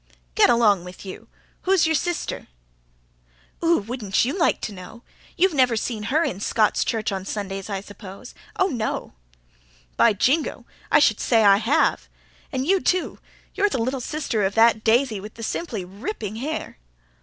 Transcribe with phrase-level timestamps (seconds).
[0.33, 1.27] "Get along with you!
[1.61, 2.47] Who's your sister?"
[3.63, 3.77] "Ooh!
[3.77, 5.03] wouldn't you like to know?
[5.37, 9.13] You've never seen her in Scots' Church on Sundays I s'pose oh, no!"
[9.97, 10.65] "By jingo!
[10.91, 12.09] I should say I have.
[12.51, 13.19] An' you, too.
[13.53, 16.79] You're the little sister of that daisy with the simply ripping hair."